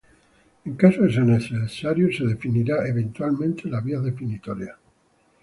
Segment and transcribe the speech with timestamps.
[0.65, 4.75] En caso de ser necesario, se definirá eventualmente las vías definitorias.